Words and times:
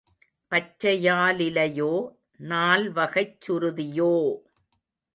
பச்சையாலிலையோ, 0.51 1.91
நால் 2.39 2.91
வகைச் 2.91 3.41
சுருதியோ! 3.41 4.13